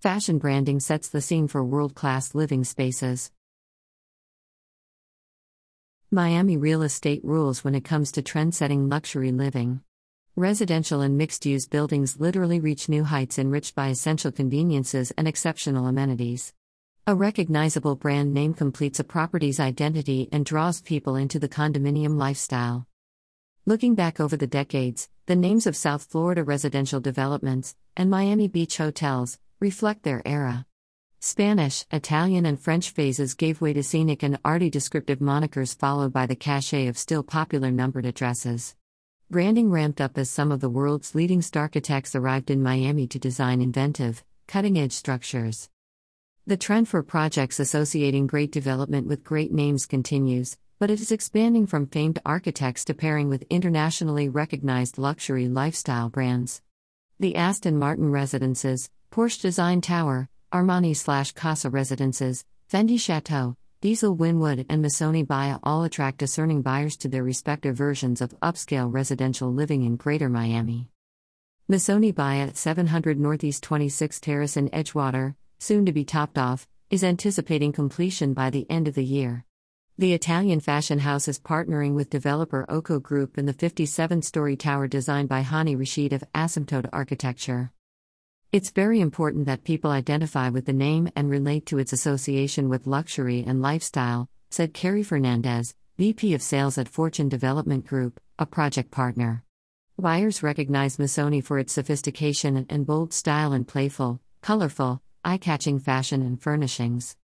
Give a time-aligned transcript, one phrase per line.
[0.00, 3.32] Fashion branding sets the scene for world class living spaces.
[6.08, 9.80] Miami real estate rules when it comes to trend setting luxury living.
[10.36, 15.88] Residential and mixed use buildings literally reach new heights enriched by essential conveniences and exceptional
[15.88, 16.54] amenities.
[17.08, 22.86] A recognizable brand name completes a property's identity and draws people into the condominium lifestyle.
[23.66, 28.76] Looking back over the decades, the names of South Florida residential developments and Miami Beach
[28.76, 30.64] hotels reflect their era.
[31.20, 36.26] Spanish, Italian, and French phases gave way to scenic and arty descriptive monikers, followed by
[36.26, 38.76] the cachet of still popular numbered addresses.
[39.28, 43.60] Branding ramped up as some of the world's leading architects arrived in Miami to design
[43.60, 45.68] inventive, cutting edge structures.
[46.46, 51.66] The trend for projects associating great development with great names continues, but it is expanding
[51.66, 56.62] from famed architects to pairing with internationally recognized luxury lifestyle brands.
[57.18, 64.66] The Aston Martin Residences, Porsche Design Tower, Armani slash Casa Residences, Fendi Chateau, Diesel Wynwood,
[64.68, 69.82] and Missoni Baia all attract discerning buyers to their respective versions of upscale residential living
[69.82, 70.88] in Greater Miami.
[71.70, 77.72] Missoni at 700 Northeast 26 Terrace in Edgewater, soon to be topped off, is anticipating
[77.72, 79.44] completion by the end of the year.
[79.96, 84.86] The Italian fashion house is partnering with developer OKO Group in the 57 story tower
[84.86, 87.72] designed by Hani Rashid of Asymptote Architecture.
[88.50, 92.86] It's very important that people identify with the name and relate to its association with
[92.86, 98.90] luxury and lifestyle, said Carrie Fernandez, VP of Sales at Fortune Development Group, a project
[98.90, 99.44] partner.
[99.98, 106.22] Buyers recognize Missoni for its sophistication and bold style and playful, colorful, eye catching fashion
[106.22, 107.18] and furnishings.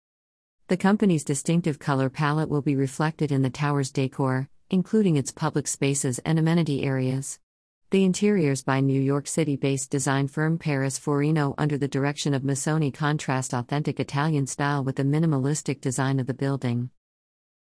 [0.69, 5.67] The company's distinctive color palette will be reflected in the tower's decor, including its public
[5.67, 7.39] spaces and amenity areas.
[7.92, 12.42] The interiors by New York City based design firm Paris Forino, under the direction of
[12.42, 16.89] Missoni, contrast authentic Italian style with the minimalistic design of the building.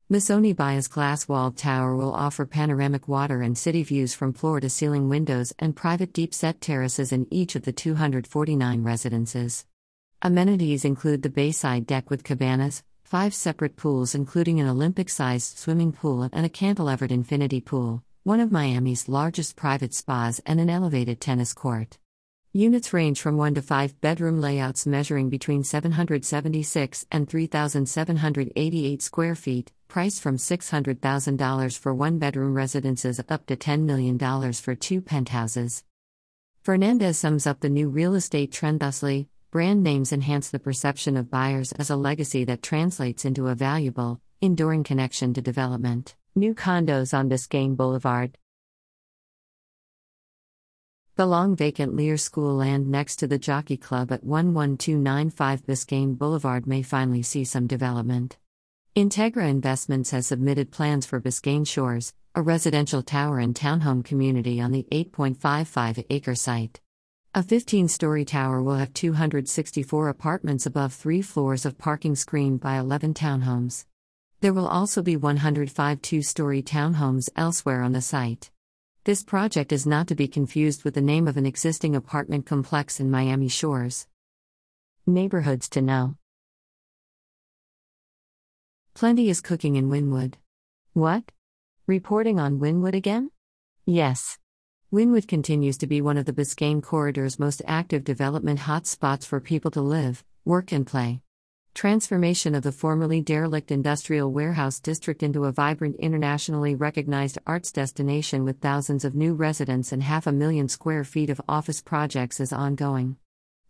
[0.09, 4.71] Missoni Baia's glass walled tower will offer panoramic water and city views from floor to
[4.71, 9.67] ceiling windows and private deep set terraces in each of the 249 residences.
[10.23, 15.91] Amenities include the bayside deck with cabanas, five separate pools, including an Olympic sized swimming
[15.91, 21.21] pool and a cantilevered infinity pool one of Miami's largest private spas, and an elevated
[21.21, 21.99] tennis court.
[22.53, 29.73] Units range from 1 to 5 bedroom layouts measuring between 776 and 3,788 square feet,
[29.89, 34.19] priced from $600,000 for one bedroom residences up to $10 million
[34.53, 35.85] for two penthouses.
[36.63, 41.31] Fernandez sums up the new real estate trend thusly brand names enhance the perception of
[41.31, 46.15] buyers as a legacy that translates into a valuable, enduring connection to development.
[46.37, 48.39] New condos on Biscayne Boulevard.
[51.17, 56.69] The long vacant Lear School land next to the Jockey Club at 11295 Biscayne Boulevard
[56.69, 58.39] may finally see some development.
[58.95, 64.71] Integra Investments has submitted plans for Biscayne Shores, a residential tower and townhome community on
[64.71, 66.81] the 8.55 acre site.
[67.35, 72.79] A 15 story tower will have 264 apartments above three floors of parking screened by
[72.79, 73.85] 11 townhomes.
[74.41, 78.51] There will also be 105 two story townhomes elsewhere on the site.
[79.05, 83.01] This project is not to be confused with the name of an existing apartment complex
[83.01, 84.07] in Miami Shores.
[85.07, 86.17] Neighborhoods to know
[88.95, 90.35] Plenty is cooking in Wynwood.
[90.95, 91.33] What?
[91.87, 93.31] Reporting on Wynwood again?
[93.85, 94.39] Yes.
[94.91, 99.71] Wynwood continues to be one of the Biscayne corridor's most active development hotspots for people
[99.73, 101.21] to live, work, and play.
[101.81, 108.45] Transformation of the formerly derelict industrial warehouse district into a vibrant internationally recognized arts destination
[108.45, 112.53] with thousands of new residents and half a million square feet of office projects is
[112.53, 113.17] ongoing.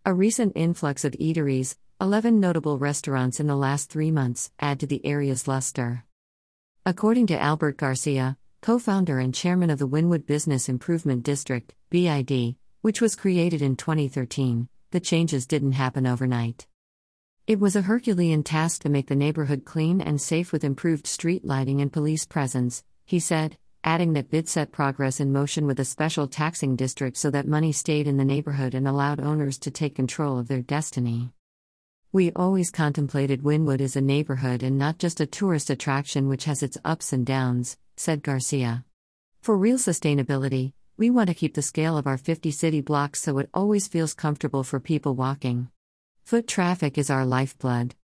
[0.05, 4.89] A recent influx of eateries, 11 notable restaurants in the last three months, add to
[4.89, 6.05] the area's luster.
[6.85, 12.57] According to Albert Garcia, co founder and chairman of the Wynwood Business Improvement District, BID,
[12.81, 16.67] which was created in 2013, the changes didn't happen overnight.
[17.51, 21.45] It was a Herculean task to make the neighborhood clean and safe with improved street
[21.45, 25.85] lighting and police presence, he said, adding that BID set progress in motion with a
[25.85, 29.97] special taxing district so that money stayed in the neighborhood and allowed owners to take
[29.97, 31.33] control of their destiny.
[32.13, 36.63] We always contemplated Wynwood as a neighborhood and not just a tourist attraction which has
[36.63, 38.85] its ups and downs, said Garcia.
[39.41, 43.39] For real sustainability, we want to keep the scale of our 50 city blocks so
[43.39, 45.69] it always feels comfortable for people walking.
[46.31, 47.97] Foot traffic is our lifeblood.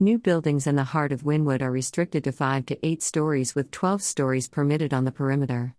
[0.00, 3.70] New buildings in the heart of Wynwood are restricted to 5 to 8 stories with
[3.70, 5.76] 12 stories permitted on the perimeter.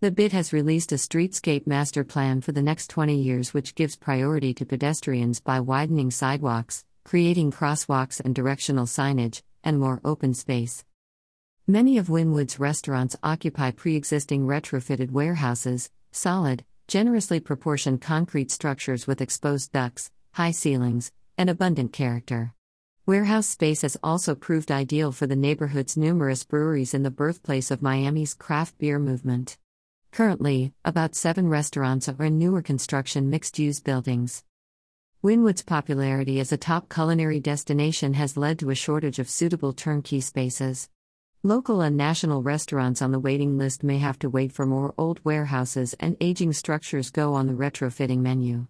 [0.00, 3.96] The BID has released a streetscape master plan for the next 20 years, which gives
[3.96, 10.84] priority to pedestrians by widening sidewalks, creating crosswalks and directional signage, and more open space.
[11.66, 19.20] Many of Wynwood's restaurants occupy pre existing retrofitted warehouses, solid, generously proportioned concrete structures with
[19.20, 22.52] exposed ducts, high ceilings, and abundant character.
[23.06, 27.80] Warehouse space has also proved ideal for the neighborhood's numerous breweries in the birthplace of
[27.80, 29.56] Miami's craft beer movement.
[30.12, 34.44] Currently, about seven restaurants are in newer construction mixed use buildings.
[35.22, 40.20] Wynwood's popularity as a top culinary destination has led to a shortage of suitable turnkey
[40.20, 40.90] spaces.
[41.42, 45.18] Local and national restaurants on the waiting list may have to wait for more old
[45.24, 48.66] warehouses and aging structures go on the retrofitting menu.